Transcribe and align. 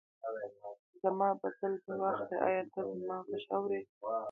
زما 1.01 1.27
بدل 1.41 1.73
به 1.83 1.93
واخلي، 2.01 2.35
ایا 2.47 2.63
ته 2.71 2.79
زما 2.99 3.17
غږ 3.29 3.43
اورې؟ 3.57 3.79